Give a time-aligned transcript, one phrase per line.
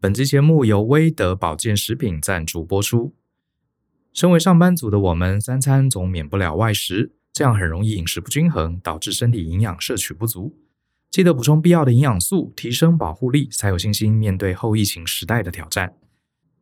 [0.00, 3.16] 本期节目由威德保健食品赞助播出。
[4.12, 10.56] 身为上班族的我们，三餐总免不了外食，这样很容易饮食不均衡，导致身体营养摄取不足。
[11.10, 15.96] 记得补充必要的营养素，提升保护力，才有信心面对后疫情时代的挑战。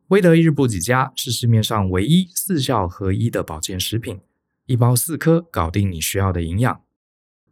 [0.09, 4.19] 威德一日补给家是市面上唯一四效合一的保健食品，
[4.65, 6.81] 一包四颗，搞定你需要的营养。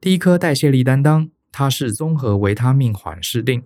[0.00, 3.64] 第一颗代谢力担当，它是综合维他命缓释定，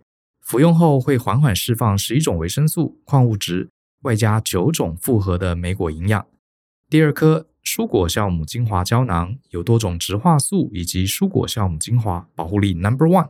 [0.49, 3.69] 服用后会缓缓释放十一种维生素、矿物质，
[4.01, 6.27] 外加九种复合的莓果营养。
[6.89, 13.29] 第二颗蔬果酵母精华胶囊，有多种植化素以及蔬果酵母精华，保护力 Number One。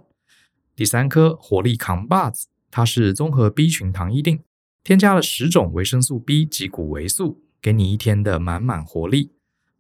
[0.77, 4.39] 第三颗活力扛把子，它是综合 B 群糖衣錠。
[4.85, 9.33] 添加了十种维生素 B 及谷维素，给你一天的满满活力。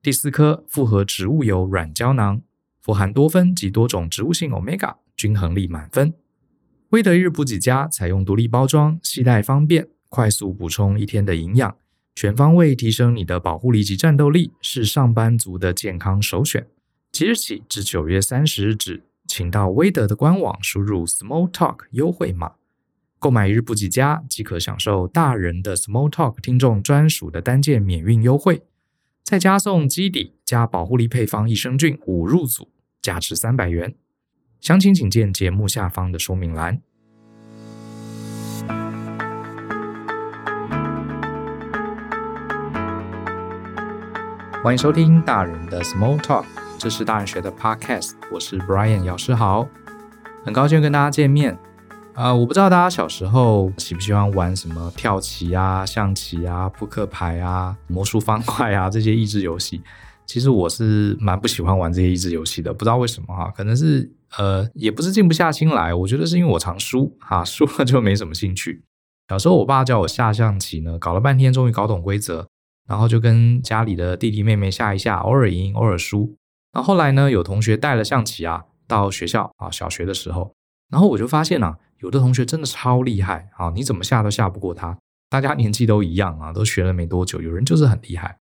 [0.03, 2.43] 第四颗复合植物油软胶囊，
[2.81, 6.13] 富含多酚及多种植物性 Omega，均衡力满分。
[6.91, 11.77] 威德日补给家采用独立包装，携带方便，快速补充一天的营养，
[12.15, 16.67] 全方位提升你的保护力及战斗力，是上班族的健康首选。
[17.13, 22.53] 即日起至九月三十日止，请到威德的官网输入 Small Talk 优惠码。
[23.19, 28.63] 购买一日补给家即可享受大人的 Small Talk 听众专属的单件免运优惠，
[29.23, 32.71] 再加送基底加保护力配方益生菌五入组，
[33.03, 33.95] 价值三百元。
[34.61, 36.77] 详情请见节目下方的说明栏。
[44.61, 46.45] 欢迎收听大人的 Small Talk，
[46.77, 49.69] 这是大人学的 Podcast，我是 Brian 姚诗豪，
[50.45, 51.57] 很高兴跟大家见面。
[52.15, 59.81] 啊、我不知道大家小时候喜不喜欢玩什么跳棋啊、象棋啊、扑克牌啊、魔术方块啊这些益智游戏。
[60.27, 68.85] 其实我是蛮不喜欢玩这些益智游戏的，不知道为什么哈，可能是呃，也不是静不下心来，我觉得是因为我常输哈，输了就没什么兴趣。
[69.29, 72.47] 小时候我爸叫我下象棋呢，搞了半天终于搞懂规则，
[72.87, 76.37] 然后就跟家里的弟弟妹妹下一下，偶尔赢偶尔输。
[76.73, 80.53] 那后后来呢，有同学带了象棋啊到学校啊，小学的时候，
[80.91, 81.79] 然后我就发现啊。
[82.01, 83.73] 有的同学真的超厉害啊！
[83.75, 84.97] 你怎么下都下不过他。
[85.29, 88.39] 大家年纪都一样啊，都学了没多久，有人就是很厉害。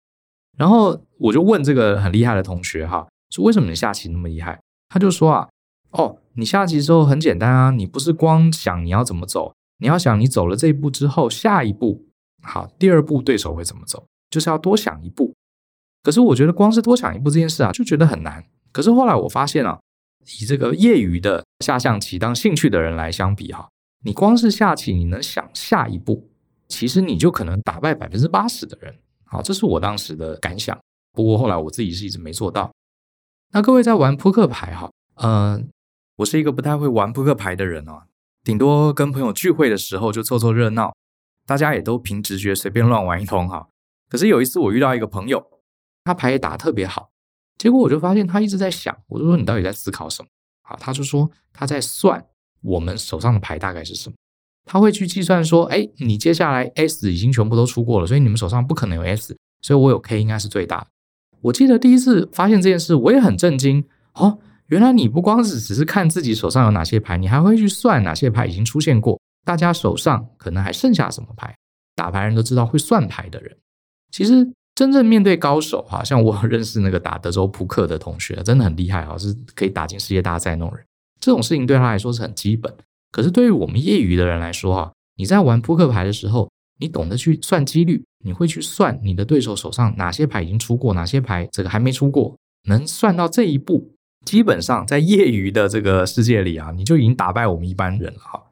[0.56, 4.58] 然后我就问这个很厉害的同学哈，说为什么你下棋那么厉害？
[4.88, 5.46] 他就说啊，
[5.92, 12.04] 哦，你下棋之后很简单啊，你不是光想你要怎么走，你要想你走了这一步之后，下一步
[12.42, 15.32] 好，第二步对手会怎么走，就是要多想一步。
[16.02, 18.44] 可是我觉得光是多想一步这件事啊，就觉得很难。
[18.72, 19.78] 可是后来我发现啊。
[20.40, 23.68] 以这个业余的下象棋当兴趣的人来相比哈，
[24.04, 26.30] 你光是下棋，你能想下一步，
[26.68, 28.94] 其实你就可能打败百分之八十的人。
[29.24, 30.78] 好，这是我当时的感想。
[31.12, 32.70] 不过后来我自己是一直没做到。
[33.50, 35.68] 那各位在玩扑克牌哈，嗯，
[36.22, 38.06] 我是一个不太会玩扑克牌的人啊，
[38.44, 40.94] 顶多跟朋友聚会的时候就凑凑热闹，
[41.46, 43.68] 大家也都凭直觉随便乱玩一通哈。
[44.08, 45.44] 可是有一次我遇到一个朋友，
[46.04, 47.10] 他牌也打得特别好。
[47.58, 50.28] 结果我就发现他一直在想，我就说你到底在思考什么？
[50.62, 52.24] 好，他就说他在算
[52.62, 54.14] 我们手上的牌大概是什么。
[54.64, 60.86] 他会去计算说，哎，你接下来 S 已经全部都出过了，所以你们手上不可能有 S，所以我有 K 应该是最大。
[61.40, 63.84] 我记得第一次发现这件事，我也很震惊
[64.14, 64.38] 哦，
[64.72, 71.54] 原来你不光是只是看自己手上有哪些牌，你还会去算哪些牌已经出现过，大家手上可能还剩下什么牌。
[71.94, 73.54] 打牌人都知道会算牌的人，
[74.10, 74.50] 其实。
[74.74, 80.82] 真正面对高手，哈，像我认识那个打德州扑克的同学，真的很厉害啊，是可以打进世界大赛那种人。
[81.20, 82.74] 这种事情对他来说是很基本，
[83.10, 86.50] 可是对于我们业余的人来说，哈，你在玩扑克牌的时候，
[86.80, 92.34] 你懂得去算几率，你会去算你的对手手上哪些牌已经出过，哪些牌这个还没出过，
[92.66, 93.94] 能算到这一步，
[94.24, 98.42] 基本上在业余的这个世界里啊，你就已经打败我们一般人了，哈。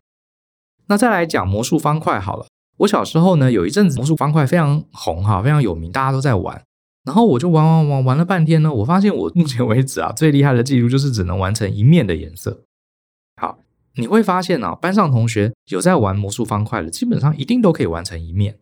[0.87, 2.47] 那再来讲魔术方块好了。
[2.79, 6.63] 我小时候呢，有一阵子魔术方块非常红哈，非常有名，大家都在玩。
[7.05, 12.65] 然后我就玩玩玩玩了半天呢，我发现我目前为止啊，最厉害的记录就是只能完成一面的颜色。
[13.41, 13.59] 好，
[13.95, 18.59] 你会发现啊，班上同学有在玩魔术方块的，基本上一定都可以完成一面。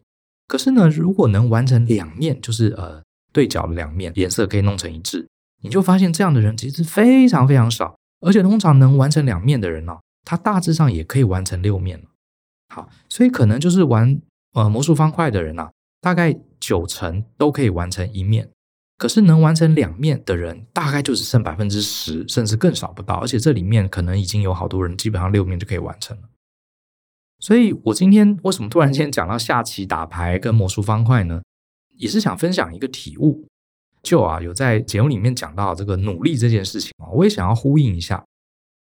[0.47, 3.03] 可是呢，如果能完成两面，就是呃
[3.33, 5.27] 对角的两面颜色可以弄成一致，
[5.63, 7.97] 你就发现这样的人其实非常非常少。
[8.21, 12.03] 而且通常能完成两面的人呢，他大致上也可以完成六面。
[12.75, 14.21] 好，所以可能就是玩
[14.55, 15.71] 呃魔术方块的人啊，
[16.01, 18.51] 大概九成都可以完成一面，
[18.97, 23.15] 可是能完成两面的人，大概就只剩百分之十，甚至更少不到。
[23.15, 26.25] 而且这里面可能已经有好多人基本上六面就可以完成了。
[27.39, 31.41] 所以我今天为什么突然间讲到下棋、打牌跟魔术方块呢？
[31.97, 33.47] 也是想分享一个体悟。
[34.03, 38.25] 就啊，有在节目里面讲到这个努力这件事情啊，我也想要呼应一下。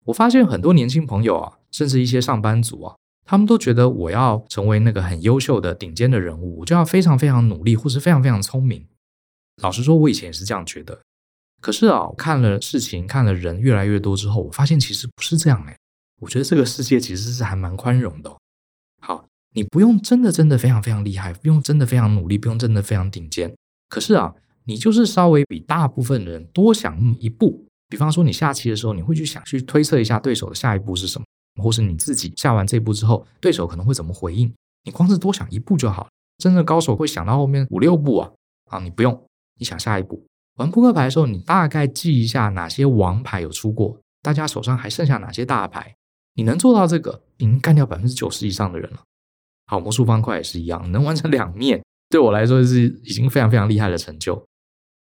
[0.05, 2.95] 我发现很多年轻朋友啊，甚至一些上班族啊。
[3.25, 8.85] 他们都觉得我要成为那个很优秀的顶尖的人物，我就要非常非常努力，或是非常非常聪明。
[9.61, 10.99] 老实说，我以前也是这样觉得。
[11.61, 15.77] 可是啊，看了事情，看了人越来越多之后，我发现其实不是这样哎。
[16.19, 18.35] 我觉得这个世界其实是还蛮宽容的。
[18.99, 23.55] 好，你不用真的真的非常非常厉害，不用真的非常努力，不用真的非常顶尖。
[23.87, 24.33] 可是啊，
[24.65, 27.65] 你就是稍微比大部分人多想一步。
[27.89, 31.25] 比方说，你下棋的时候，你会去想去推测一下对手的下一步是什么，
[31.63, 34.51] 或是你自己下完这一步之后，对手可能会怎么回应。
[34.83, 36.09] 你光是多想一步就好了。
[36.39, 38.31] 真的高手会想到后面五六步啊
[38.71, 39.23] 啊，你不用，
[39.59, 40.25] 你想下一步。
[40.55, 45.93] 玩扑克牌的时候，你大概记一下哪些王牌有出过，大家手上还剩下哪些大牌，
[46.33, 48.99] 你能做到这个，已经干掉百分之九十以上的人了。
[49.67, 54.43] 好，魔术方块也是一样，能完成两面，对我来说是已经非常非常厉害的成就。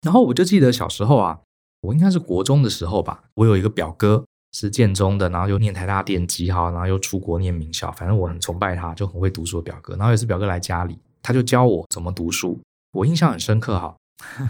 [0.04, 1.40] 然后我就记得小时候啊，
[1.80, 9.94] 我应该是国中的时候吧，我有一个表哥是建中的，然后又念台大电机哈，然后又出国念名校，反正我很崇拜他，就很会读书的表哥。
[9.96, 12.60] 然后有一次表哥来家里，他就教我怎么读书，
[12.92, 13.96] 我印象很深刻哈。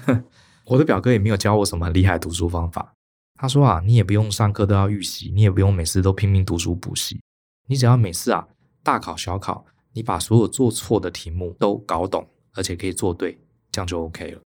[0.67, 2.93] 我的表哥也没有教我什么很厉害读书方法。
[3.41, 7.21] 他说啊，你也不用上课都要预习，你也不用每次都拼命读书补习，
[7.69, 8.47] 你只要每次啊
[8.83, 13.39] 大考小考，你把所有做错的题目都搞懂，而且可以做对，
[13.71, 14.41] 这样就 OK 了。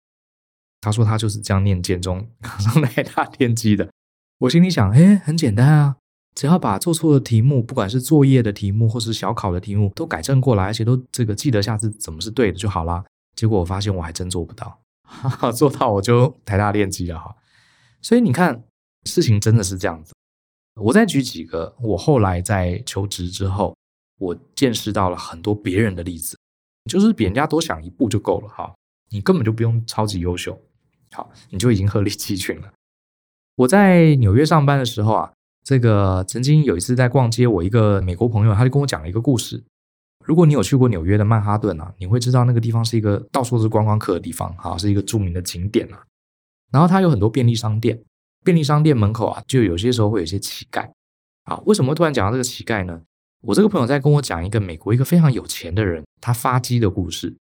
[0.85, 3.89] 他说他就是这样念建中考上台大电机的。
[4.37, 5.95] 我心里想，哎，很简单啊，
[6.35, 13.03] 只要把做错的题目，不管是作业的题目或是小考的题目，都改正过来，而且都这个记得下次怎么是对的就好啦。
[13.35, 14.79] 结果我发现我还真做不到。
[15.55, 17.35] 做到我就台大电机了哈，
[18.01, 18.63] 所以你看
[19.05, 20.13] 事情真的是这样子。
[20.81, 23.75] 我再举几个我后来在求职之后，
[24.19, 26.37] 我见识到了很多别人的例子，
[26.89, 28.73] 就是比人家多想一步就够了哈，
[29.09, 30.59] 你根本就不用超级优秀，
[31.15, 32.73] 好，你就已经 鹤立鸡群了。
[33.55, 35.31] 我在纽约上班的时候啊，
[35.63, 39.63] 这个曾经有一次在逛街，我一个美国朋友他就跟我讲了一个故事。
[40.25, 46.03] 如果你有去过纽约的曼哈顿啊，你会知道那个地方是一个到处是观光客的地方，哈，是一个著名的景点啊。
[46.71, 48.03] 然后它有很多便利商店，
[48.43, 50.89] 便利商店门口啊，就有些时候会有一些乞丐。
[51.43, 53.01] 啊，为什么会突然讲到这个乞丐呢？
[53.41, 57.35] 我这个朋友在跟我讲一个美国一个非常有钱的人他发迹的故事。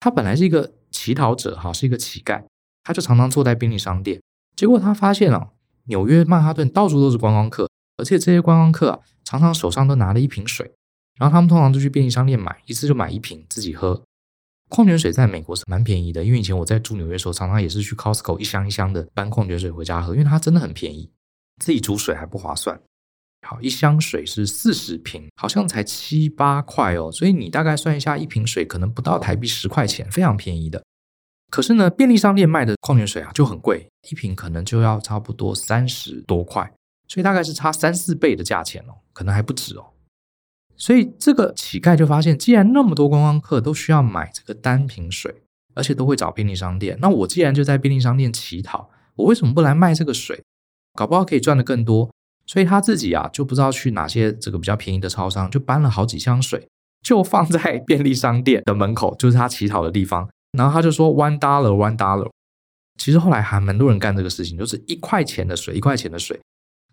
[0.00, 2.42] 他本来是一个乞讨者，哈，是一个乞丐，
[2.84, 4.20] 他就常常坐在便利商店。
[4.56, 5.48] 结果他发现啊，
[5.86, 10.72] 纽约曼哈顿到处都是观光客，而且这些观光客啊，常常手上都拿了一瓶水。
[11.18, 14.02] 然后他们通常都去便利商店买，一次就买一瓶自己喝。
[14.70, 21.10] 矿泉水在美国是蛮便宜的，因为以前我在住纽约的时候，常常也是去 Costco 一箱一箱的搬矿泉水回家喝，因为它真的很便宜，
[21.62, 22.80] 自己煮水还不划算。
[23.46, 30.82] 好，一箱水是四十瓶，好像才七八块哦，所以你大概算一下，一瓶水可能不到台币十块钱，非常便宜的。
[31.52, 36.72] 可是呢，便利商店卖的矿泉水啊就很贵，一瓶可能就要差不多三十多块，
[37.06, 39.84] 所以大概是差三四倍的价钱哦，可能还不止哦。
[40.78, 45.42] 所以这个乞丐就发现，既然那么多观光客都需要买这个单瓶水，
[45.74, 50.42] 而且都会找便利商店，那我既然就在便利商店乞讨，我为什么不来卖这个水？
[50.94, 52.10] 搞不好可以赚得更多。
[52.46, 56.66] 所以他自己啊，就不知道去哪些这个比较便宜的超商，就搬了好几箱水，
[57.02, 60.28] 就放在便利商店的门口，就是他乞讨的地方。
[60.56, 62.30] 然后他就说 one dollar one dollar。
[62.98, 66.38] 其实后来还蛮多人干这个事情，就是一块钱的水，一块钱的水。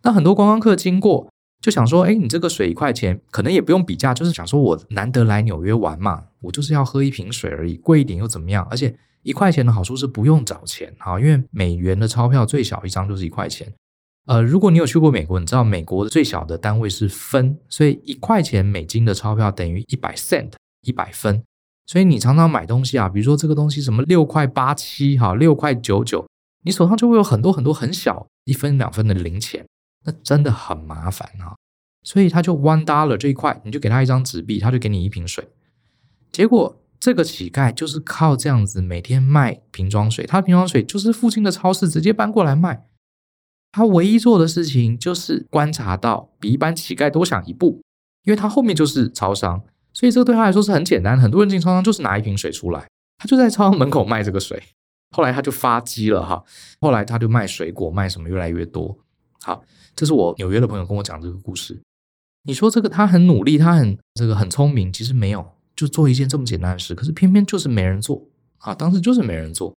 [0.03, 1.29] 那很多观光客经过。
[1.61, 8.65] 就想说，哎，你这个水一块钱，可能也不用比价，就是想说我难得来纽约玩嘛，我就是要喝一瓶水而已，贵一点又怎么样？
[8.71, 13.69] 而且一块钱的好处是不用找钱，哈，因为美元的钞票最小一张就是一块钱。
[14.27, 21.43] 呃，如果你有去过美国，你知道美国的最小的单位是分，所以一块钱美金的钞票等于一百 cent，一百分。
[21.89, 26.23] 所以你常常买东西啊，比如说这个东西什么六块八七，哈，六块九九，
[26.63, 29.65] 你手上就会有很多很多很小一分两分的零钱。
[30.05, 31.55] 那真的很麻烦啊，
[32.03, 35.49] 所以他就 one dollar 这一块，你就给他一张纸币，他就给你一瓶水。
[36.31, 42.85] 结果这个乞丐就是靠这样子每天卖瓶装水，他瓶装水就是附近的超市直接搬过来卖。
[43.71, 47.81] 他唯一做的事情就是观察到比一般乞丐多想一步，
[48.25, 49.63] 因为他后面就是超商，
[49.99, 51.19] 所以这个对他来说是很简单。
[51.19, 52.87] 很多人进超商就是拿一瓶水出来，
[53.17, 54.63] 他就在超商门口卖这个水。
[55.11, 56.41] 后来他就发迹了哈，
[56.79, 58.97] 后来他就卖水果，卖什么越来越多。
[59.41, 59.61] 好。
[59.95, 61.77] 这是我纽约的朋友跟我讲这个故事。
[62.43, 68.25] 你说这个他很努力，他很这个很聪明，其实没有，就做一件这么简单的事，可是偏偏就是没人做
[68.59, 68.73] 啊！
[68.73, 69.75] 当时就是没人做。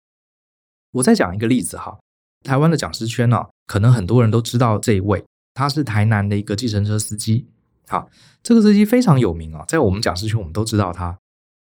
[0.92, 1.98] 我再讲一个例子哈，
[2.44, 5.24] 台湾的讲师圈呢，可能很多人都知道这一位，
[5.54, 7.46] 他是台南的一个计程车司机。
[7.90, 8.09] 好，
[8.42, 11.18] 这个司机非常有名啊，在我们讲师圈我们都知道他。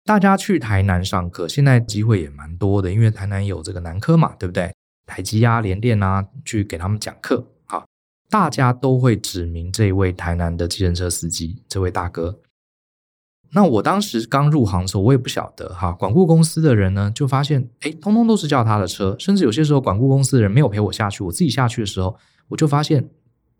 [0.04, 4.72] 大家去台南上课，现在机会也蛮多的，因为台南有这个南科嘛，对不对？
[5.04, 7.44] 台积啊、联电啊，去给他们讲课。
[8.30, 12.38] 大家都会指名这位台南的计程车司机，这位大哥。
[13.50, 22.16] 那我当时刚入行的时候，我也不晓得哈，管顾公司的人呢，就发现，哎，通通都是叫他的车，甚至有些时候管顾公司的人没有陪我下去，我自己下去的时候，
[22.48, 23.06] 我就发现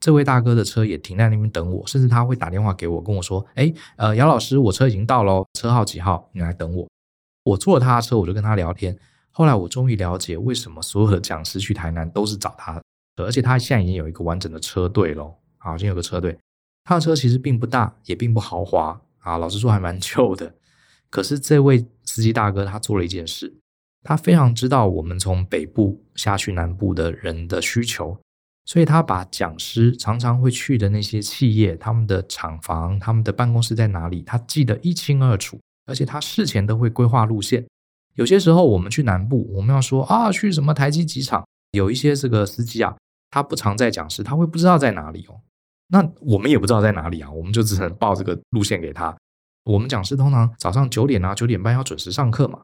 [0.03, 6.89] 这位大哥的车也停在那边等我，甚至他会打电话给我，跟我说，哎，呃，姚老师，我车已经到喽，车号几号，你来等我。
[7.45, 8.99] 我坐他的车，我就跟他聊天。
[9.31, 12.83] 后来我终于了解为什么所有的讲师去台南都是找他，
[13.15, 16.37] 而且他现在已经有一个完整的车队喽，啊，已经有个车队。
[16.83, 19.01] 他的车其实并不大，也并不豪华。
[19.21, 20.53] 啊，老实说还蛮旧的，
[21.09, 23.55] 可是这位司机大哥他做了一件事，
[24.03, 28.19] 他非常知道我们从北部下去南部的人的需求，
[28.65, 37.67] 所以他把讲师常常会去的那些企业，他们的厂房、他们的办公室在哪里，他记得一清二楚，而且他事前都会规划路线。
[38.15, 42.97] 有些时候我们去南部，我们要说啊，去什么台积机厂，有一些这个司机啊，
[43.31, 45.41] 他不常在讲师，他会不知道在哪里哦。
[45.89, 49.17] 那我们也不知道在哪里啊，我们就只能报这个路线给他。
[49.65, 52.61] 我们讲师通常早上九点啊，九点半要准时上课嘛。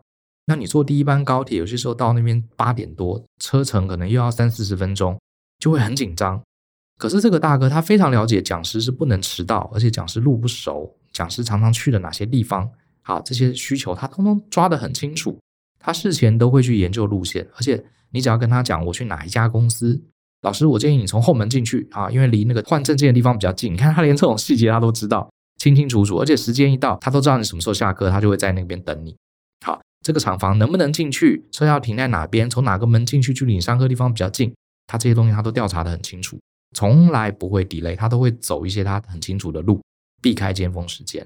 [0.46, 5.18] 那你坐第一班高铁，有些时候到那边八点多，车程可能又要三四十分钟，
[5.58, 6.40] 就会很紧张。
[6.98, 12.68] 可是这个大哥他非常了解讲师是不能迟到，而且讲师路不熟，讲师常常去了哪些地方，
[13.02, 15.38] 好，这些需求他通通抓得很清楚。
[15.78, 20.02] 他事前都会去研究路线，而且你只要跟他讲我去哪一家公司。
[20.42, 23.72] 老师，我建议你从后门进去啊，因为离那个换证件的地方比较近。
[23.72, 29.16] 你看他连这种细节他都知道清清楚楚，而且时间一到，他都知道你什么时候下课，他就会在那边等你。
[29.64, 31.44] 好，这个厂房能不能进去？
[31.50, 32.50] 车要停在哪边？
[32.50, 33.32] 从哪个门进去？
[33.32, 34.54] 距离你上课地方比较近，
[34.88, 36.36] 他这些东西他都调查得很清楚，
[36.74, 39.80] 从来不会 delay，他都会走一些他很清楚的路，
[40.20, 41.24] 避开尖峰时间。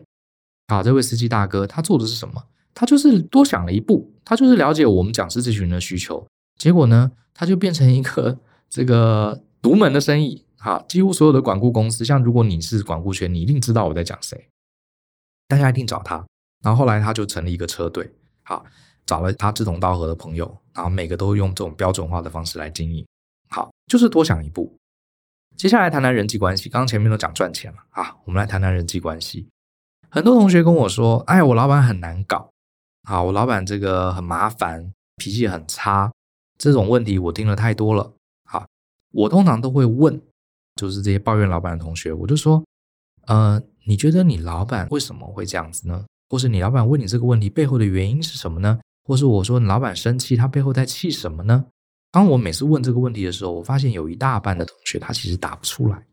[0.69, 2.45] 好，这位司机大哥他做的是什么？
[2.75, 6.26] 他就是多想了一步，他就是了解我们讲师这群人的需求，
[6.59, 8.38] 结果呢，他就变成一个。
[8.73, 14.49] 这个独门的生意，哈，几乎所有的管顾公司，像如果你是管顾圈，你一定知道我在讲谁，
[15.47, 16.25] 大家一定找他。
[16.64, 18.11] 然后后来他就成立一个车队，
[18.45, 18.64] 好，
[19.04, 23.07] 找了他志同道合的朋友，然后每个都用这种标准化的方式来经营，
[23.52, 24.75] 好，就是多想一步。
[25.59, 29.47] 接下来谈谈人际关系，刚刚前面都讲赚钱了啊，我们来谈谈人际关系。
[30.09, 32.50] 很多同学跟我说，哎，我老板很难搞，
[33.04, 36.11] 好，我老板这个很麻烦，脾气很差，
[36.56, 38.12] 这种问题我听了太多了。
[38.44, 38.66] 好
[39.12, 40.21] 我通常都会问，
[40.76, 42.64] 就是这些抱怨老板的同学，我就说，
[43.26, 46.06] 呃，你觉得你老板为什么会这样子呢？
[46.30, 48.80] 或是你老板问你这个问题背后的原因是什么呢？
[49.04, 51.66] 或是我说你老板生气，他背后在气什么呢？
[52.12, 56.07] 当我每次问这个问题的时候，我发现有一大半的同学他其实答不出来。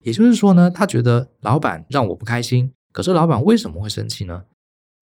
[0.00, 4.44] 也就是说呢，他觉得老板让我不开心，可是老板为什么会生气呢？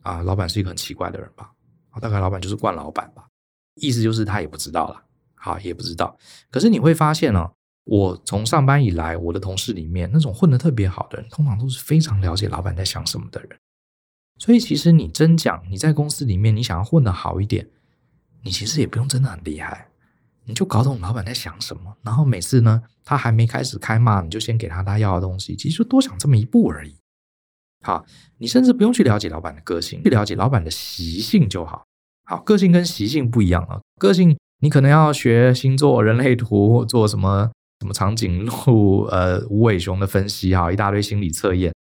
[0.02, 1.50] 啊，老板是一个很奇怪的人吧？
[2.00, 3.26] 大概老板就是惯老板吧？
[3.74, 5.02] 意思就是他也不知道了。
[5.34, 6.16] 好，也不知道。
[6.50, 7.50] 可是你会发现呢、
[7.84, 13.58] 我从上班以来，我的同事里面那种混得特别好的人，通常都是非常了解老板在想什么的人。
[14.38, 17.68] 所以其实你真讲，你在公司里面，你想要混得好一点，
[18.42, 19.87] 你其实也不用真的很厉害，
[20.48, 21.96] 你就搞懂老板在想什么。
[22.02, 26.96] 然后每次呢，他还没开始开骂，你就先给他他要的东西，其实就多想这么一步而已。
[27.84, 28.04] 好，
[28.38, 31.84] 你甚至不用去了解老板的个性，去了解老板的习性就好。
[32.24, 34.36] 好，个性跟习性不一样啊，个性。
[34.60, 41.72] 你可能要学星座、人类图，做什么什么长颈鹿、呃无尾熊的分析，哈，一大堆心理测验，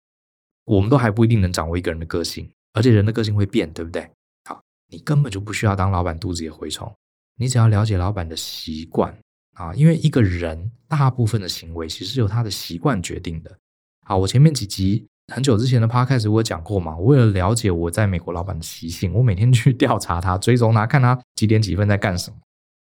[0.64, 4.08] 我们都还不一定能掌握一个人的个性，而且人的个性会变，对不对？
[4.44, 6.94] 好，你根本就不需要当老板肚子里的蛔虫，
[7.38, 9.16] 你只要了解老板的习惯
[9.54, 13.56] 啊，因为一个人大部分的行为其实是由他的习惯决定的。
[14.04, 22.36] 好，我前面几集很久之前的 podcast 我有讲过嘛，我为了了解我在美国老板的习性，我每天去 调查他，追踪他，看他几点几分在干什么。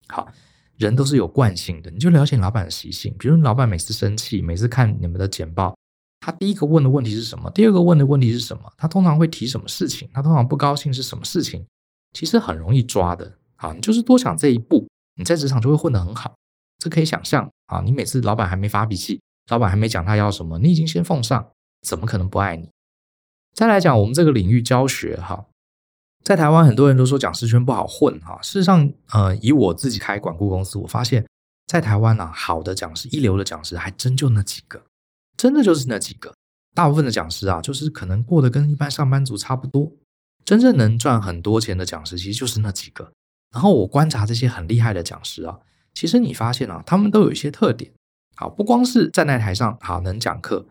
[0.09, 0.27] 好，
[0.77, 3.15] 人都是有惯性的，你就了解老板的习性。
[3.19, 5.77] 比如，老板每次生气，每次看你们的简报，
[6.21, 7.51] 他第一个问的问题是什么？
[7.51, 8.73] 第二个问的问题是什么？
[8.77, 10.09] 他通常会提什么事情？
[10.15, 11.67] 他通常不高兴是什么事情？
[12.13, 13.38] 其实很容易抓的。
[13.59, 16.35] 啊，你就是多想这一步，你在职场就会混得很好。
[16.79, 21.51] 这可以想象啊，你每次老板还没发脾气，老板还没讲他要什么，你已经先奉上，
[21.83, 22.69] 怎么可能不爱你？
[23.55, 25.47] 再来讲我们这个领域教学哈。
[26.25, 28.39] 在台湾，很多人都说讲师圈不好混哈。
[28.43, 31.27] 事实上，呃，以我自己开管顾公司，我发现，
[31.67, 34.85] 在台湾啊，好的讲师、一流的讲师，还真就那几个，
[35.37, 36.35] 真的就是那几个。
[36.75, 39.91] 大部分的讲师啊，就是可能过得跟一般上班族差不多。
[40.45, 43.11] 真正能赚很多钱的讲师，其实就是那几个。
[43.53, 45.59] 然后我观察这些很厉害的讲师啊，
[45.95, 47.91] 其实你发现啊，他们都有一些特点。
[48.37, 50.67] 好，不光是站在台上好能讲课，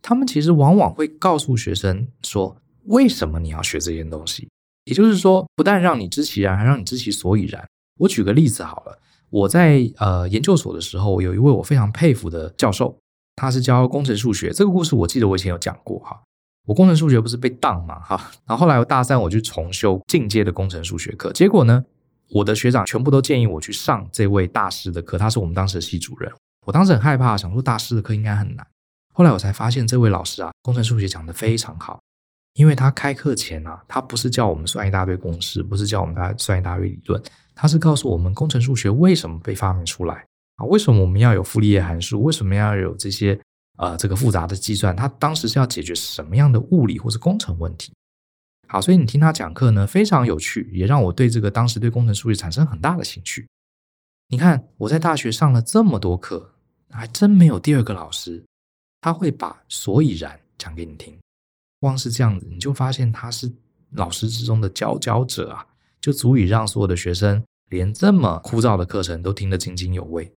[0.00, 4.48] 他们其实往往会告诉学生说，为什么你要学这件东西。
[4.84, 7.64] 也就是说，不但让你知其然，还让你知其所以然。
[7.98, 8.98] 我举个例子好了，
[9.30, 12.98] 我在呃研究所的时候，有一位我非常佩服的教授，
[13.36, 14.50] 他是教工程数学。
[14.50, 16.20] 这个故事我记得我以前有讲过哈。
[16.66, 21.84] 我工程数学不是被当嘛，哈，然后后来我大三我去重修进阶的工程数学课，结果呢，
[22.32, 26.32] 我的学长全部都建议我去上这位大师的课，他是我们当时的系主任。
[26.66, 28.66] 我当时很害怕，想说大师的课应该很难。
[29.12, 32.00] 后来我才发现，这位老师啊，工程数学讲得非常好，
[32.54, 37.22] 因为他开课前啊，他不是叫我们算一大堆公式，不是叫我们算一大堆理论，
[37.54, 40.24] 他是告诉我们工程数学为什么被发明出来
[40.56, 43.38] 啊，为什么我们要有傅立叶函数，为什么要有这些
[43.76, 47.92] 呃这个复杂的计算，他当时是要解决什么样的物理或是工程问题。
[48.68, 53.46] 好，所以你听他讲课呢，非常有趣，也让我对这个当时对工程数据产生很大的兴趣。
[54.28, 56.52] 你看我在大学上了这么多课，
[56.90, 58.42] 还真没有第二个老师。
[59.02, 61.18] 他会把所以然讲给你听，
[61.80, 63.52] 光是这样子，你就发现他是
[63.90, 65.66] 老师之中的佼佼者啊，
[66.00, 70.32] 就足以让所有的学生连这么枯燥的课程都听得津津有味。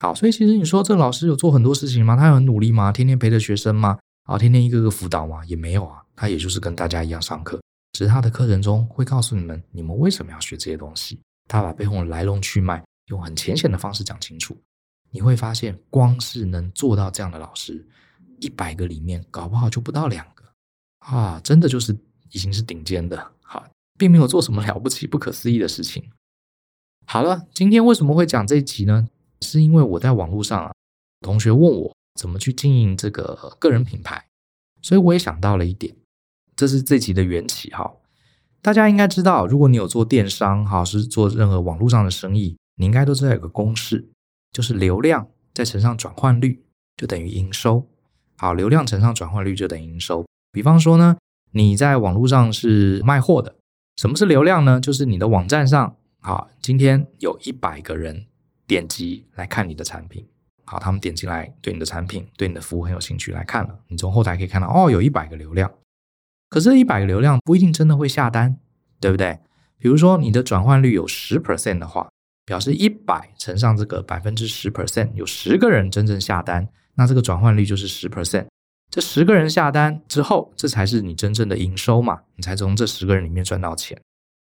[0.00, 2.16] 好，所以其实你说这老师有做很多事情吗？
[2.16, 2.90] 他有很努力吗？
[2.90, 3.96] 天天陪着学生吗？
[4.24, 5.44] 啊，天天一个个辅导吗？
[5.46, 7.60] 也没有啊，他也就是跟大家一样上课，
[7.92, 14.56] 只是他的课程中会告诉你们，你们为什么要学这些东西，他把背后的来龙去脉用很浅显的方式讲清楚。
[15.10, 17.86] 你会发现，光是能做到这样的老师，
[18.40, 20.44] 一百个里面搞不好就不到两个
[20.98, 21.40] 啊！
[21.44, 21.96] 真的就是
[22.30, 23.64] 已经是顶尖的，好，
[23.96, 26.10] 并没有做什么了不起、不可思议的事情。
[27.06, 29.08] 好了，今天为什么会讲这一集呢？
[29.40, 30.72] 是因为我在网络上啊，
[31.20, 34.26] 同学问我怎么去经营这个个人品牌，
[34.82, 35.94] 所以我也想到了一点，
[36.56, 37.92] 这是这集的缘起哈。
[38.60, 44.08] 大家应该知道，如果你有做电商哈，是做任何网络上的生意，你应该都知道有个公式。
[44.52, 46.62] 就是流量再乘上转换率
[46.96, 47.88] 就等于营收。
[48.36, 50.24] 好，流量乘上转换率就等于营收。
[50.52, 51.16] 比方说呢，
[51.50, 53.56] 你在网络上是卖货的，
[53.96, 54.80] 什么是流量呢？
[54.80, 58.26] 就是你的网站上，好，今天有一百个人
[58.66, 60.24] 点击来看你的产品，
[60.64, 65.68] 好，他们点进来对你的产品、对你的服务很有兴趣来看了，你从后台可以看到，哦，有一百个流量。
[66.54, 68.56] 可是，一百个流量不一定真的会下单，
[69.00, 69.40] 对不对？
[69.76, 72.08] 比如说，你的转换率有十 percent 的话。
[72.46, 78.46] 表示一百乘上这个百分之十 percent，有十个人真正下单，那这个转换率就是十 percent。
[78.90, 83.98] 这十个人下单之后，这才是你真正的营收嘛，你才从这十个人里面赚到钱。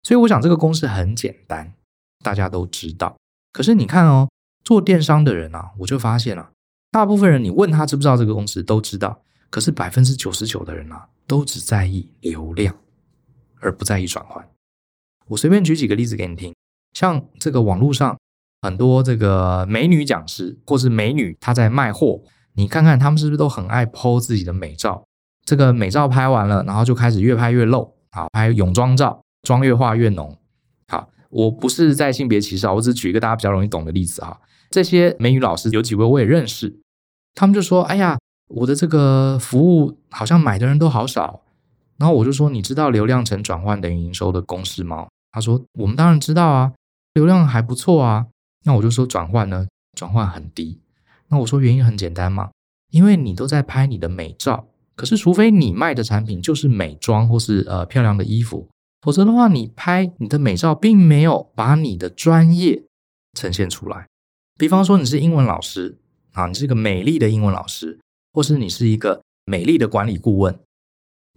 [0.01, 1.71] 所以我想这个公式很简单，
[2.23, 3.15] 大家都知道。
[3.53, 4.27] 可是你看哦，
[4.65, 6.51] 做电商的人啊，我就发现了啊，
[6.91, 9.21] 大部分人你问他知不知道这个公式，都知道。
[9.51, 12.75] 可是百分之九十九的人啊，都只在意流量，
[13.59, 14.47] 而不在意转换。
[15.29, 16.53] 我随便举几个例子给你听。
[16.93, 18.15] 像这个网络上
[18.61, 22.21] 很多这个美女讲师，或是美女她在卖货，
[22.53, 25.03] 你看看她们是不是都很爱 po 自己的美照？
[25.43, 30.37] 这个美照拍完了，然后就开始越拍越露，好，拍泳装照，妆越化越浓。
[30.87, 34.39] 好，我不是在性别歧视啊，我只举一个大家比较容易懂的例子哈。
[34.69, 36.79] 这些美女老师有几位我也认识，
[37.33, 38.19] 他们就说：“哎呀，
[38.53, 41.41] 我的这个服务好像买的人都好少。”
[41.97, 46.73] 然后我就说：“你知道流量乘转换等于营收的公式吗？”他说：“我们当然知道啊。”
[47.13, 48.25] 流量还不错啊，
[48.63, 50.79] 那我就说转换呢，转换很低。
[51.27, 52.49] 那我说原因很简单嘛，
[52.89, 58.67] 因为你都在拍你的美照，可是除非你卖的产品就是美妆或是呃漂亮的衣服，
[59.03, 62.81] 否则的话，你拍你的美照并没有把你的专业
[63.37, 64.07] 呈现出来。
[64.57, 65.99] 比方说你是英文老师
[66.31, 67.99] 啊，你是个美丽的英文老师，
[68.33, 70.59] 或是你是一个美丽的管理顾问，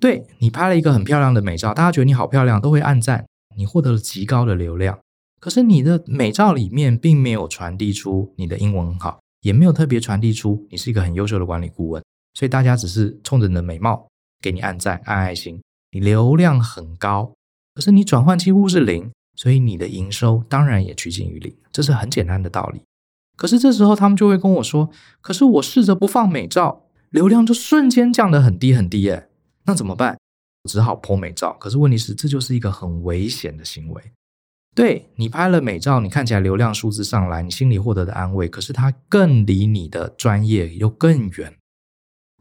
[0.00, 4.98] 对，你拍了一个很漂亮的美照，大家觉得你好漂亮，都会按赞，你获得了极高的流量。
[5.38, 14.08] 可是你的美照里面并没有传递出你的英文很好，也没有特别传递出你是一个很优秀的管理顾问，所以大家只是冲着你的美貌
[14.40, 15.60] 给你按赞、按爱心，
[15.92, 17.34] 你流量很高，
[17.74, 22.80] 可是你转换几乎是零，所以你的营收当然也趋近于零，这是很简单的道理。
[23.36, 24.88] 可是这时候他们就会跟我说
[25.20, 26.85] ：“可是我试着不放美照，
[27.16, 29.30] 流量就瞬间降得很低很低耶，
[29.64, 30.18] 那怎么办？
[30.68, 31.56] 只好 po 美照。
[31.58, 34.02] 可是问题是，这就是一个很危险的行为。”
[34.76, 41.56] 对，你拍了美照，你看起来流量数字上来，你心里获得的安慰，可是它更离你的专业又更远，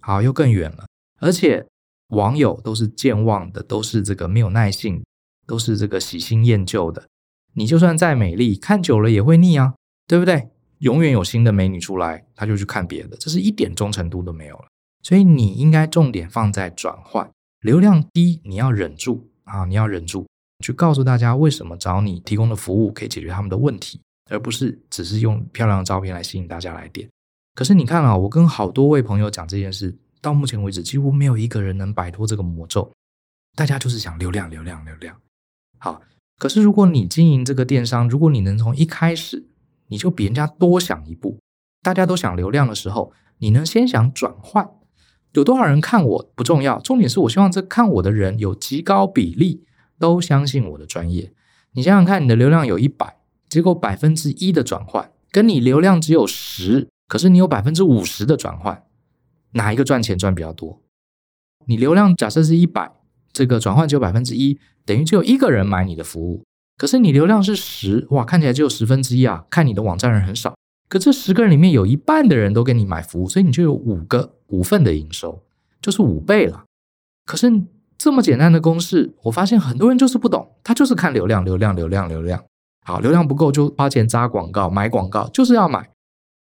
[0.02, 0.86] 好，又更远了。
[1.22, 1.66] 而且
[2.10, 5.02] 网友都是健忘的，都是这个没有耐性，
[5.48, 7.08] 都是这个喜新厌旧的。
[7.54, 10.50] 你就算再美丽，看久了也会腻啊，对不对？
[10.80, 14.66] 永远有新的美女出来，他就去看别的，这是一点忠诚度都没有了。
[15.04, 17.30] 所以你应该重点放在转换，
[17.62, 20.26] 流量低，你要忍住啊，你要忍住。
[20.64, 24.00] 去告诉大家为什么找你提供的服务可以解决他们的问题，
[24.32, 27.08] 而不是只是用漂亮的照片来吸引大家来点。
[27.54, 32.92] 可是你看啊，我跟好多位朋友讲这件事，到目前为止几乎没有一个人能摆脱这个魔咒。
[33.56, 35.16] 大家就是想流量，流量，流量。
[35.78, 36.02] 好，
[36.40, 39.46] 可是如果你经营这个电商，如果你能从一开始
[39.88, 41.40] 你就比人家多想一步，
[41.82, 44.70] 大家都想流量的时候，你能先想转换，
[45.34, 49.66] 有多少人看我不重要，重点是我希望这看我的人有极高比例
[50.00, 51.34] 都相信我的专业。
[51.74, 53.18] 你想想看，你的流量有一百，
[53.50, 58.84] 结果百分之一的转换，跟你流量只有十，可是你有百分之五十的转换，
[59.52, 60.82] 哪一个赚钱赚比较多？
[61.68, 62.92] 你流量假设是一百，
[63.34, 66.44] 这个转换只有百分之一，等于只有一个人买你的服务。
[66.78, 70.56] 可是你流量是十，哇，看起来只有十分之一啊，看你的网站人很少。
[70.88, 75.42] 可这十个人里面有一半的人都给你买服务，所以你就有五个五份的营收，
[75.82, 76.66] 就是五倍了。
[77.26, 77.52] 可是
[77.98, 82.44] 这么简单的公式，我发现很多人就是不懂，他就是看流量，流量，流量，流量。
[82.86, 85.90] 好，流量不够就花钱扎广告，买广告就是要买。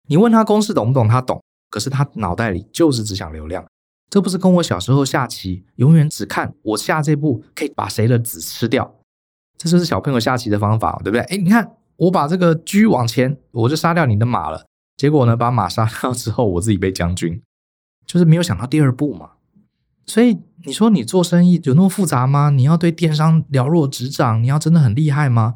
[0.09, 1.07] 你问他公式懂不懂？
[1.07, 3.65] 他懂，可是他脑袋里就是只想流量。
[4.09, 8.95] 这不是跟我小时候下棋，永远只看我下这步可以把谁的子吃掉，
[9.63, 11.21] 这就是小朋友下棋的方法，对不对？
[11.21, 14.67] 哎，你看我把这个车往前，我就杀掉你的马了。
[14.97, 17.41] 结果呢，把马杀掉之后，我自己被将军，
[18.05, 19.31] 就是没有想到第二步嘛。
[20.05, 22.51] 所以你说你做生意有那么复杂吗？
[22.51, 25.55] 你要对电商了若指掌，你要真的很厉害吗？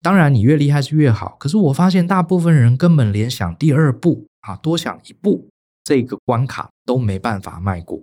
[0.00, 1.36] 当然，你越厉害是越好。
[1.40, 5.48] 可是我发现大部分人根本连想第二步啊，多想一步。
[5.82, 8.00] 这个关卡都没办法迈过，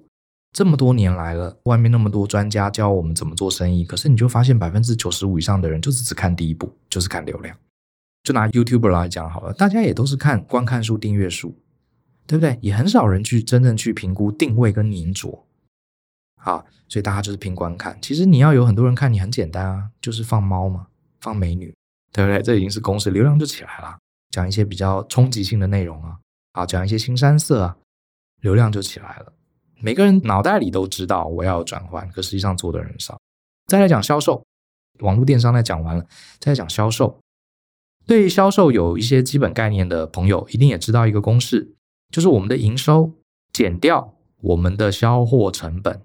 [0.56, 7.54] 这么多年来了，外面那么多专家教我们怎么做生意，可是你就发现百分之九十五以上的人就是只看第一步，就是看流量。
[8.24, 11.58] 就拿 YouTuber 来讲好了，大家也都是看观看数、订阅数，
[12.26, 12.58] 对不对？
[12.62, 15.46] 也很少人去真正去评估定位跟黏着。
[16.41, 18.00] 好，所以大家就是凭观看。
[18.02, 20.88] 其实你要有很多人看你很简单啊，就是放猫嘛，
[21.20, 21.76] 放美女，
[22.13, 22.41] 对不对？
[22.41, 23.98] 这已经是公式，流量就起来了。
[24.30, 26.18] 讲一些比较冲击性的内容啊。
[26.54, 27.76] 好，讲一些腥膻色啊，
[28.39, 29.34] 流量就起来了。
[29.80, 33.18] 每个人脑袋里都知道我要转换，可实际上做的人少。
[33.68, 34.44] 再来讲销售，
[35.00, 36.06] 网络电商呢讲完了，
[36.40, 37.20] 再来讲销售。
[38.06, 41.74] 对销售有一些基本概念的朋友，一定也知道一个公式，
[42.12, 43.12] 就是我们的营收
[43.52, 46.02] 减掉我们的销货成本，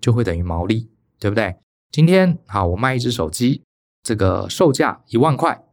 [0.00, 1.56] 就会等于毛利，对不对？
[1.90, 3.62] 今天好，我卖一只手机，
[4.02, 5.64] 这个售价一万块，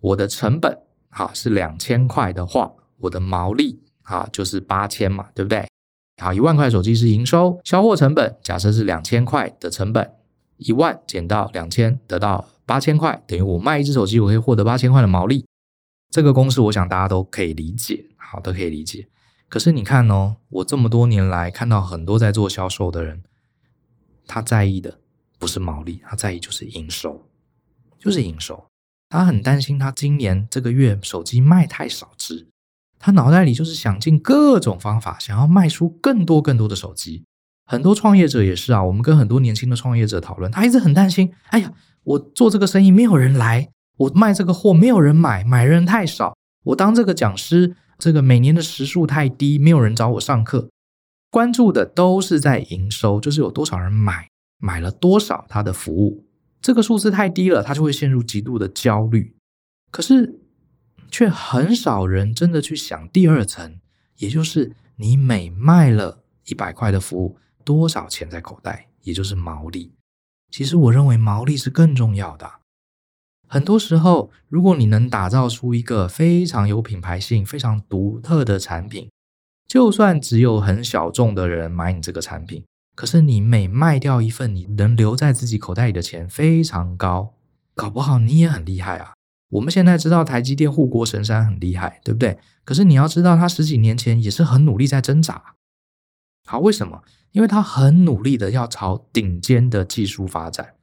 [0.00, 0.76] 我的成本
[1.08, 2.72] 好是两千块的话。
[3.02, 5.68] 我的毛利啊，就是八千嘛，对不对？
[6.22, 10.08] 好，一万块手机是营收，销货成本假设是两千块的成本，
[10.56, 15.44] 一万减到两千，得到八千块，等于我卖一只手机，我可以获得八千块的毛利。
[16.10, 19.08] 这个公式，我想大家都可以理解，好，都可以理解。
[19.48, 23.24] 可是你看哦，我这么多年来看到很多在做销售的人，
[24.28, 25.00] 他在意的
[25.40, 27.26] 不是毛利，他在意就是营收，
[27.98, 28.64] 就是营收。
[29.08, 32.46] 他很担心，他今年这个月手机卖太少只。
[33.04, 37.24] 他脑袋里就是想尽各种方法，想要卖出更多更多的手机。
[37.66, 41.72] 很多创业者也是啊，我们跟很多年轻的创业者讨论，他一直很担心：哎呀，
[42.04, 46.36] 我做这个生意没有人来，我卖这个货没有人买，买人太少，
[46.66, 50.70] 我当这个讲师，这个每年的时数太低，没有人找我上课。
[51.28, 54.28] 关注的都是在营收，就是有多少人买，
[54.60, 56.24] 买了多少他的服务，
[56.60, 59.34] 这个数字太低了，他就会陷入极度的焦虑。
[59.90, 60.38] 可是。
[61.12, 63.78] 却很少人真的去想第二层，
[64.16, 69.92] 也就是你每卖了一百块的服务，多少钱在口袋，也就是毛利。
[70.50, 72.50] 其实我认为毛利是更重要的。
[73.46, 79.10] 很多时候，如果你能打造出一个非常有品牌性、非常独特的产品，
[79.68, 87.34] 就算只有很小众的人买你这个产品，可是你每卖掉一份，你能留在自己口袋里的钱非常高，
[87.74, 89.12] 搞不好你也很厉害啊。
[89.52, 92.38] 我们现在知道台积电护国神山很厉害，对不对？
[92.64, 95.42] 可是你要知道，他十几年前也是很努力在挣扎。
[96.46, 97.02] 好，为什么？
[97.32, 100.74] 因为他很努力的要朝顶尖的技术发展。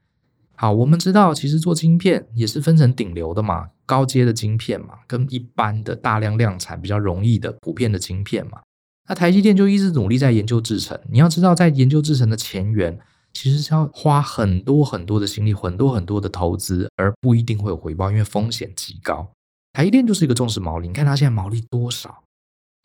[0.56, 8.60] 好，我们知道，其实做晶片也是分成顶流的嘛，高阶的晶片嘛，跟一般的大量量产比较容易的普遍的晶片嘛。
[9.08, 11.00] 那台积电就一直努力在研究制程。
[11.10, 13.00] 你要知道，在研究制程的前缘。
[13.34, 19.32] 其实是要花很多很多的心力，很多很多的投资，而不一定会有回报，因为风险极高。
[19.74, 22.24] 台积电就是一个重视毛利，你看它现在毛利多少？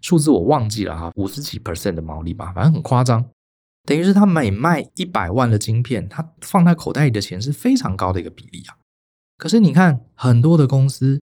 [0.01, 3.25] 数字我忘记了哈，五十几 percent 的毛利吧，反正很夸张。
[3.85, 8.77] 等于是他每卖一百万的晶片，他放在口袋里的钱是非常高的一个比例啊。
[9.37, 11.21] 可是你看很多的公司，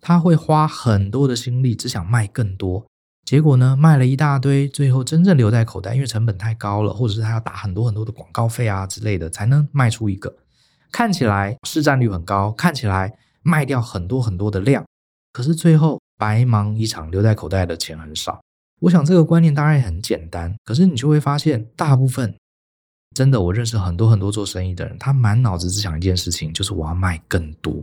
[0.00, 2.86] 他会花很多的心力，只想卖更多。
[3.24, 10.36] 结果呢，卖了一大堆，最后真正留在口袋，因为成本太高了，或者是他要打很多很多的广告费啊之类的，才能卖出一个
[10.92, 14.84] 看起来市占率很高，看起来卖掉很多很多的量，
[15.32, 18.40] 可是最后白忙一场，留在口袋的钱很少。
[18.80, 22.36] 我想这个观念当然也很简单，可是你就会发现，大部分
[23.14, 27.82] 真的，我认识很多很多做生意的人，他满脑子只想一件事情，就是我要卖更多，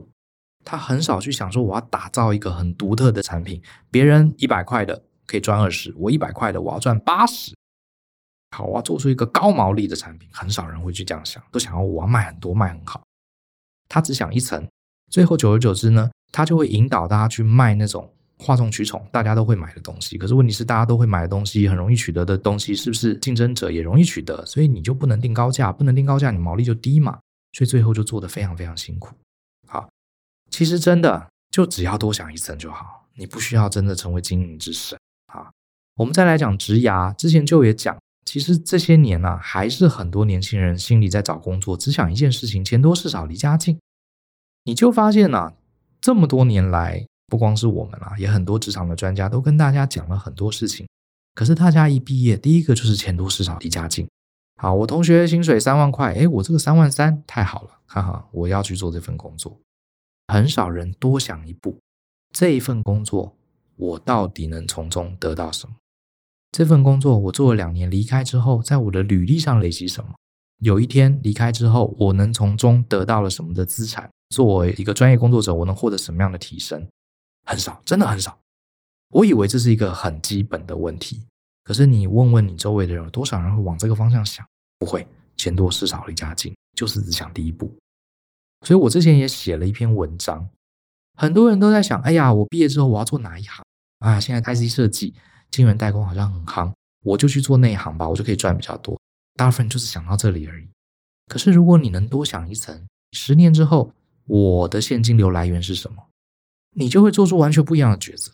[0.63, 5.01] 他很少去想说我要打造一个很独特的产品，别人一百块的。
[5.31, 7.55] 可以赚二十，我一百块的，我要赚八十。
[8.53, 13.01] 好，我要做出一个高毛利的产品，很少人会去这样想，都想要我要卖很多，卖很好。
[13.87, 14.67] 他只想一层，
[15.09, 20.17] 最后久而久之呢，他就会引导大家去卖那种哗众取宠、大家都会买的东西。
[20.17, 24.45] 可是问题是，大家都会买的东西，很容易取得的东西，是不是竞争者也容易取得？
[24.45, 27.17] 所以你就不能定高价，不能定高价，你毛利就低嘛。
[27.53, 29.15] 所以最后就做得非常非常辛苦。
[29.67, 29.89] 好，
[30.49, 34.99] 其实真的就只要多想一层就好，你不需要真的成为经营之神。
[36.01, 43.79] 我们再来讲职涯，之前就也讲，其实这些年啊，还是很多年轻人心里在找工作，只想一件事情：钱多事少离家近。
[44.63, 45.53] 你就发现啊，
[46.01, 50.87] 这么多年来，不光是我们啊，也很多职场的专家都跟大家讲了很多事情。
[51.35, 54.09] 可是大家一毕业，第一个就是钱多事少离家近。
[54.59, 59.55] 好，我同学薪水三万块，诶，我这个三万三太好了，哈哈，我要去做这份工作。
[60.29, 61.77] 很少人多想一步，
[62.33, 63.37] 这一份工作
[63.75, 65.75] 我到底能从中得到什么？
[66.51, 70.13] 这份工作我做了两年，离开之后，在我的履历上累积什么？
[70.59, 74.09] 有一天离开之后，我能从中得到了什么的资产？
[74.29, 76.85] 作为一个专业工作者，我能获得什么样的提升？
[77.45, 78.37] 很少，真的很少。
[79.09, 81.21] 我以为这是一个很基本的问题，
[81.63, 84.45] 可是你问问你周围的人，有多少人会往这个方向想？
[84.77, 87.73] 不会，钱多事少离家近，就是只想第一步。
[88.65, 90.49] 所以我之前也写了一篇文章，
[91.17, 93.65] 很多人都在想：哎呀，我毕业之后我要做哪一行？
[93.99, 95.13] 啊，现在 IC 设计、
[95.51, 96.71] 晶圆代工好像很夯，
[97.03, 98.99] 我就去做那一行吧，我就可以赚比较多。
[99.35, 100.67] 大部分就是想到这里而已。
[101.27, 103.91] 可是如果你能多想一层，十年之后
[104.25, 105.97] 我的现金流来源是什么？
[106.75, 108.31] 你就会做出完全不一样的抉择。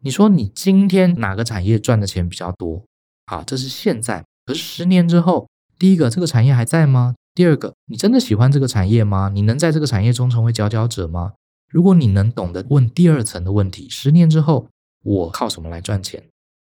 [0.00, 2.84] 你说你今天哪个产业赚的钱比较多？
[3.26, 4.24] 啊，这是现在。
[4.44, 5.48] 可是十年之后。
[5.78, 7.16] 第一个，这个产业还在吗？
[7.34, 9.28] 第二个，你真的喜欢这个产业吗？
[9.34, 11.32] 你能在这个产业中成为佼佼者吗？
[11.68, 14.68] 如果你能懂得问第二层的问题，十年之后
[15.02, 16.22] 我靠什么来赚钱？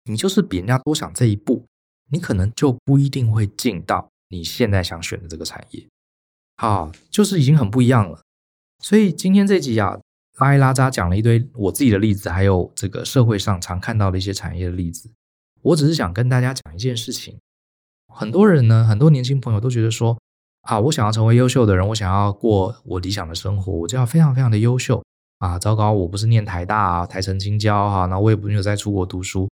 [0.05, 1.67] 你就是比人家多想这一步，
[2.11, 5.87] 你可能就不一定会进到你现在想选的这个产业。
[6.57, 8.21] 好，就是已经很不一样了。
[8.83, 9.99] 所以今天这集啊，
[10.39, 15.11] 拉一拉渣讲了一堆我自己的例子，还有这个社会上常看到的一些产业的例子。
[15.63, 17.39] 我只是想跟大家讲一件事情。
[18.13, 20.19] 很多人呢，很多年轻朋友都觉得说，
[20.63, 25.03] 啊，我想要成为优秀的人，我想要过我理想的生活，我就要非常非常的优秀
[25.39, 25.59] 啊！
[25.59, 29.49] 糟糕，我不是念台大啊，台城、青交哈，那我也不用再出国读书，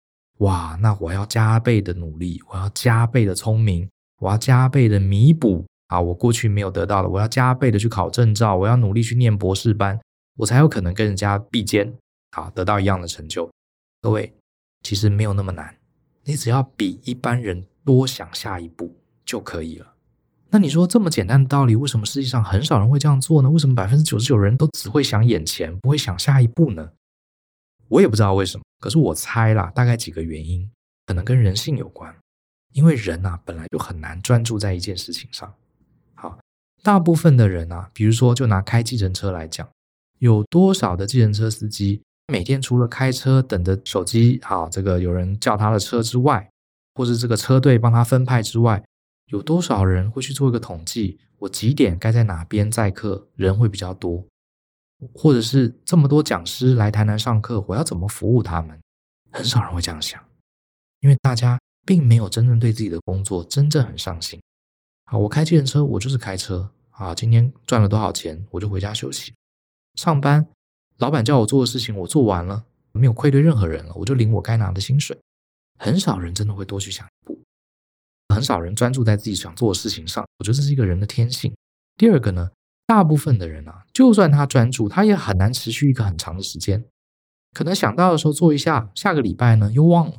[0.42, 3.88] 哇，那我要加倍的努力，我要加倍的聪明，
[4.20, 9.98] 我要加倍的弥补啊，我过去没有得到的，我要加倍的去考证照，我要努力去念博士班，
[10.36, 11.92] 我才有可能跟人家比肩，
[12.30, 13.50] 好，得到一样的成就。
[14.00, 14.32] 各位，
[14.82, 15.76] 其实没有那么难，
[16.24, 17.64] 你只要比一般人。
[17.84, 19.94] 多想下一步就可以了。
[20.50, 23.50] 那你说这么简单的道理，为什么世界上很少人会这样做呢？
[23.50, 26.92] 为什么百分之九十九人都只会想眼前，不会想下一步呢？
[27.88, 30.68] 我也不知道为什么，可是我猜啦，大概几个原因，
[31.06, 32.12] 可能跟人性有关。
[32.72, 35.54] 因为人啊，本来就很难专注在一件事情上。
[36.14, 36.36] 好，
[36.82, 39.68] 大部分的人啊，比如说就拿开计程车来讲，
[40.18, 46.50] 有多少的计程车司机每天除了开车等着手机，好，这个有人叫他的车之外，
[46.94, 48.82] 或是这个车队帮他分派之外，
[49.26, 51.20] 有多少人会去做一个统计？
[51.38, 54.26] 我几点该在哪边载客，人会比较多？
[55.14, 58.78] 或者是这么多讲师来台南上课，我要怎么服务他们？
[59.30, 60.22] 很少人会这样想，
[61.00, 64.40] 因为大家并没有真正对自己的工作真正很上心。
[65.04, 67.14] 啊，我开计程车，我就是开车啊。
[67.14, 69.34] 今天赚了多少钱，我就回家休息。
[69.94, 70.46] 上班，
[70.98, 75.18] 老板叫我做的事情我做完了，没有愧对任何人了，我就领我该拿的薪水。
[75.78, 77.42] 很少人真的会多去想一步，
[78.28, 80.24] 很少人专注在自己想做的事情上。
[80.38, 81.52] 我觉得这是一个人的天性。
[81.96, 82.50] 第二个呢，
[82.92, 86.84] 大部分的人啊，就算他专注，他也很难持续一个很长的时间。
[87.54, 90.16] 可能想到的时候做一下，下个礼拜呢又忘了。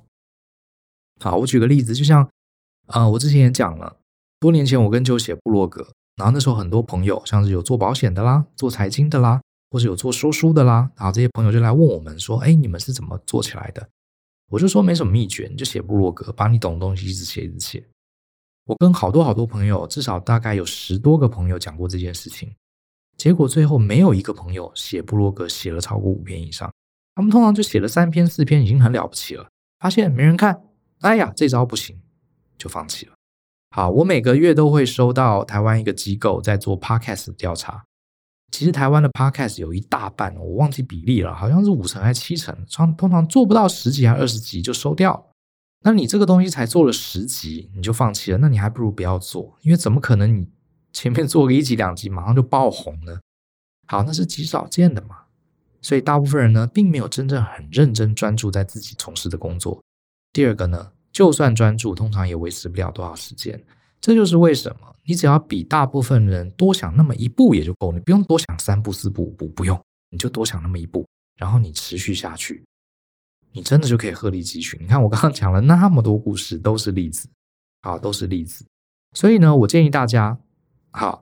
[1.19, 2.23] 好，我举个例子，就像
[2.87, 3.97] 啊、呃，我之前也讲了，
[4.39, 13.87] 多年前我跟就写部落格，然后那时候很多朋友，像是有做保险的啦，做财经的啦，或者有做说书的啦，然后这些朋友就来问我们说：“哎，你们是怎么做起来的？”
[14.49, 17.87] 我就说没什么秘诀，你就写部落格，把你懂的东西一直写一直写。
[18.65, 22.55] 我跟好多好多朋友，至少大概有十多个朋友讲过这件事情，
[23.17, 26.71] 结果最后没有一个朋友写布洛格写了超过五篇以上，
[27.15, 29.47] 他们通常就写了三篇四篇，已经很了不起了。
[29.79, 30.61] 发现没人看，
[31.01, 32.01] 哎呀，这招不行，
[32.57, 33.13] 就放弃了。
[33.71, 37.83] 好，我每个月都会收到台湾一个机构在做 Podcast 调查。
[38.51, 45.31] 其实台湾的 podcast 有一大半，我忘记比例了，好像是五成还是七成，通通常做不到十集还是二十集就收掉。
[45.81, 50.47] 那你这个东西才做了十集你就放弃了，那你还不如不要做，因为怎么可能你
[50.93, 53.19] 前面做个一集两集马上就爆红了？
[53.87, 55.17] 好，那是极少见的嘛。
[55.81, 59.83] 所以大部分人呢，并没有真正很认真专注在自己从事的工作。
[60.31, 63.61] 第二个呢，就算专注，通常也维持不了多少时间。
[63.99, 71.05] 这就是为什么你只要比大部分人多想那么一步也就够，你不用多想三步、四步、五步，不用，你就多想那么一步，
[71.37, 72.63] 然后你持续下去，
[73.51, 74.79] 你真的就可以鹤立鸡群。
[74.81, 77.27] 你看我刚刚讲了那么多故事，都是例子，
[77.81, 78.65] 好，都是例子。
[79.13, 80.37] 所以呢，我建议大家，
[80.93, 81.21] 好。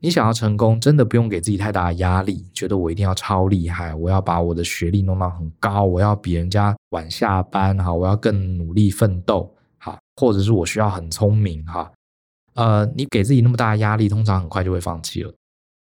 [0.00, 11.90] 你想要成功，真的不用给自己太大的压力，觉得我一定要超厉害，我要把我的学历弄到很高，我要比人家晚下班哈，我要更努力奋斗哈，或者是我需要很聪明哈，
[12.54, 15.34] 呃，你给自己那么大的压力，通常很快就会放弃了。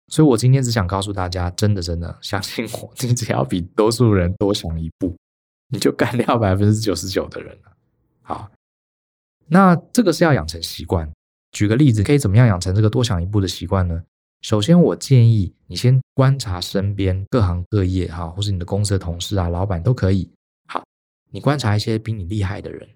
[0.10, 5.16] 所以我今天只想告诉大家，真的真的相信我，你只要比多数人多想一步，
[5.70, 7.72] 你就干掉百分之九十九的人了。
[8.22, 8.52] 好，
[9.48, 11.10] 那这个是要养成习惯。
[11.54, 14.04] 举个例子，可以怎么样养成这个多想一步的习惯呢？
[14.42, 20.30] 首先，我建议你先观察身边各行各业哈，或是你的公司的同事啊、老板都可以。
[20.68, 20.84] 好，
[21.32, 22.90] 你观察一些比你厉害的人，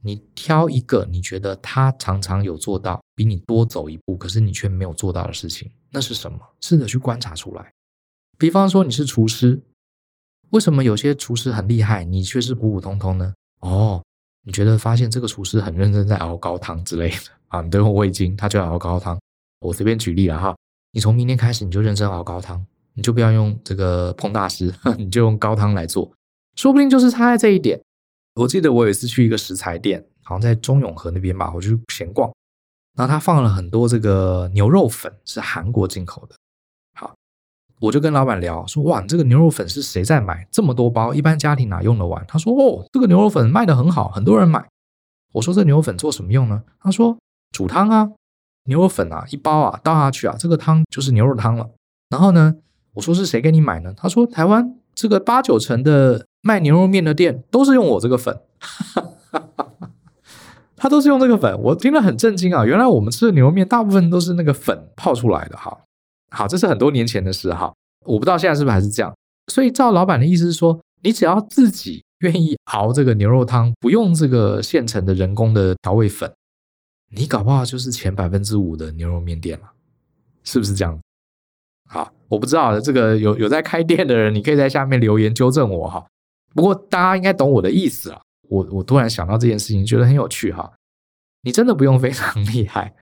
[0.00, 6.38] 你挑一个你觉得他常常有做到比你多走一步，可是你却没有做到的事情，那是什么？
[6.60, 7.72] 试着去观察出来。
[8.38, 9.60] 比方说你是厨师，
[10.50, 13.34] 为什么有些厨师很厉害，你却是普普通通呢？
[13.60, 14.02] 哦。
[14.48, 17.16] 你觉得发现这个厨师很认真在熬高汤之类的
[17.48, 17.60] 啊？
[17.62, 19.18] 你等我味精，他就要熬高汤。
[19.60, 20.56] 我随便举例了哈，
[20.92, 26.12] 你从明天开始你就认真熬高汤，你就不要用这个烹大师， 你就用高汤来做，
[26.54, 27.80] 说不定就是差在这一点。
[28.34, 32.30] 我记得我有一次去一个食材店，好像在中永和那边吧，我就闲逛，
[32.96, 36.36] 然后他放了很多这个牛肉粉，是韩国进口的。
[36.94, 37.14] 好
[37.80, 40.46] 我就跟老板聊说，哇，这个牛肉粉是谁在买？
[40.50, 42.24] 这么多包，一般家庭哪用得完？
[42.28, 44.66] 他说，哦，这个牛肉粉卖得很好，很多人买。
[45.32, 46.62] 我说，这牛肉粉做什么用呢？
[46.80, 47.16] 他说，
[47.56, 48.10] 煮汤啊，
[48.64, 51.70] 牛肉粉啊，一包啊，倒下去啊，这个汤就是牛肉汤了。
[52.10, 52.54] 然后呢，
[52.92, 53.94] 我说是谁给你买呢？
[53.96, 58.38] 他说，台湾这个八九成的卖牛肉面的店都是用我这个粉，
[60.76, 61.58] 他都是用这个粉。
[61.62, 65.74] 我听了很震惊啊，原来我们吃的牛肉面大部分都是那个粉泡出来的哈。
[66.30, 67.72] 好，这是很多年前的事哈，
[68.04, 69.14] 我不知道现在是不是还是这样。
[69.50, 76.30] 所以照老板的意思是说，你只要自己愿意熬这个牛肉汤，不用这个现成的人工的调味粉，
[77.10, 79.72] 你搞不好就是前百分之五的牛肉面店了，
[80.44, 80.98] 是不是这样？
[81.88, 86.06] 好，我不知道这个有有在开店的人，你可以在下面留言纠正我哈。
[86.54, 88.20] 不过大家应该懂我的意思啊。
[88.48, 90.72] 我我突然想到这件事情，觉得很有趣哈。
[91.42, 92.94] 你真的不用非常厉害，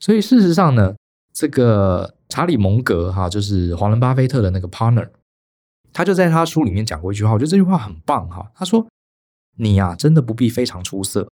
[0.00, 0.94] 所以事实上呢，
[1.32, 2.14] 这个。
[2.30, 5.08] 查理蒙格哈，就是华伦巴菲特的那个 partner，
[5.92, 8.50] 他就在他书里面讲过一句话，我觉得这句话很棒哈。
[8.56, 8.84] 他说
[9.56, 11.30] ：“你呀，真的不必非常出色，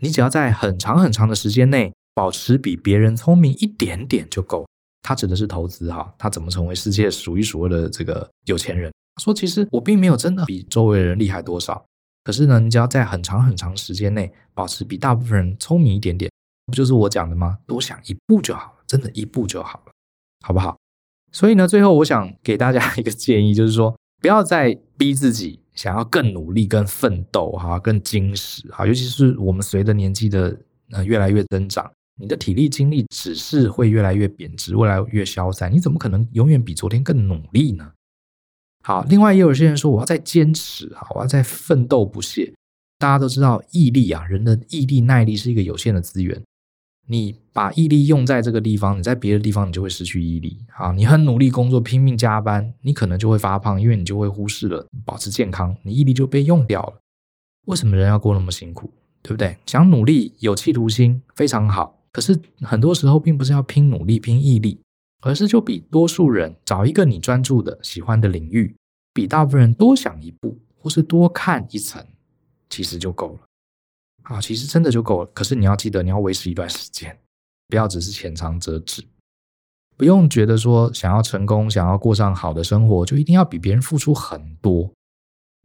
[0.00, 4.66] 你只要在很长很长的时间内保持比别人聪明一点点就够。”
[5.02, 8.92] 他指的是投资哈，他怎么成为世界数一数二的这个有钱人？
[9.14, 11.84] 他说：“其实我并没有真的比周围人厉害多少，
[12.24, 16.30] 可是呢，你只要在很长很长时间内保持比大部分人聪明一点点，
[16.66, 17.58] 不就是我讲的吗？
[17.66, 19.92] 多想一步就好了，真的，一步就好了。”
[20.44, 20.76] 好不好？
[21.32, 28.84] 所以呢，最后我想给大家一个建议，就是说，不要再逼自己想要更努力、更奋斗，哈，更精实，哈。
[28.84, 30.58] 尤其是我们随着年纪的
[30.90, 31.88] 呃越来越增长，
[32.20, 35.72] 你的体力精力只是会越来越贬值，越来越消散。
[35.72, 37.92] 你怎么可能永远比昨天更努力呢？
[38.82, 42.52] 好，另外也有些人说，我要再坚持，哈，我要再奋斗不懈。
[42.98, 46.42] 大家都知道，毅力啊，人的毅力、耐力是一个有限的资源。
[47.10, 50.58] 你把毅力用在这个地方，你在别的地方你就会失去毅力。
[50.70, 57.00] 好，你很努力工作，拼命加班，你可能就会发胖，因为你就会忽视了保持健康，你毅力就被用掉了。
[57.66, 58.92] 为什么人要过那么辛苦？
[59.22, 59.56] 对不对？
[59.64, 64.80] 想努力，有企图心非常好，可是很多时候并不是要拼努力、拼毅力，
[65.22, 68.76] 而是就比多数人找一个你专注的、喜欢的领域，
[69.14, 72.04] 比大部分人多想一步，或是多看一层，
[72.68, 73.47] 其实就够了。
[74.28, 75.30] 啊，其实真的就够了。
[75.32, 77.18] 可是你要记得，你要维持一段时间，
[77.66, 79.02] 不要只是浅尝辄止。
[79.96, 84.88] 不用觉得说想要成功、想要过上好的生活，就一定要比别人付出很多，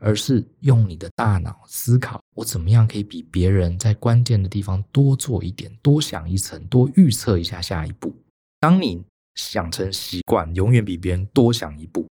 [0.01, 8.15] 而是用你的大脑思考，我怎么样可以比别人在关键的地方多做一点、多想一层、多预测一下下一步。
[8.59, 9.03] 当你
[9.35, 12.07] 想成习惯，永远比别人多想一步。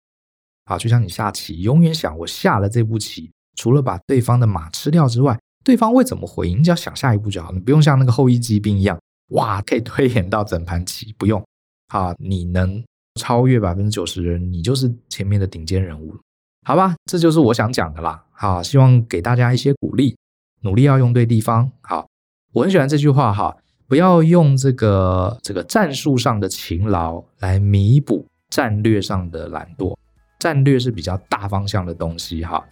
[0.65, 5.39] 好，就像你下棋，永远想我下了这步棋，除了把对方的马吃掉之外。
[5.63, 6.59] 对方会怎么回应？
[6.59, 8.99] 你只要想下一步就好，你不用像那个后翼弃兵一样，
[9.29, 11.43] 哇， 可以推演到整盘棋，不用
[11.89, 12.15] 啊。
[12.17, 12.83] 你能
[13.19, 16.19] 超越百分之九十人，你就是前面的顶尖人物了，
[16.65, 16.95] 好吧？
[17.05, 18.23] 这就是我想讲的啦。
[18.31, 20.15] 好，希望给大家一些鼓励，
[20.61, 21.71] 努力要用对地方。
[21.81, 22.07] 好，
[22.53, 23.55] 我很喜欢这句话哈，
[23.87, 29.95] 不要用这个这个战术上的勤劳来弥补战略上的懒惰，
[30.39, 32.65] 战略是比较大方向的东西哈。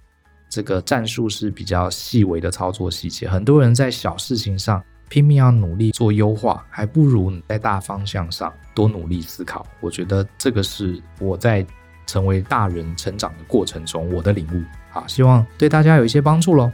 [0.49, 3.29] 这个战术是比较细微的操作细节。
[3.29, 9.65] 很多人在小事情上拼命要努力做优化，还不如你在大方向上多努力思考。
[9.79, 11.65] 我觉得这个是我在
[12.07, 14.61] 成为大人成长的过程中我的领悟。
[14.89, 16.71] 好，希望对大家有一些帮助喽。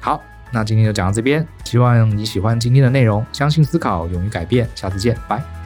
[0.00, 0.22] 好，
[0.52, 3.26] 那今天就讲到这边，希望你喜欢今天的内容。
[3.32, 5.57] 相信思考，勇于改变，下次见，拜。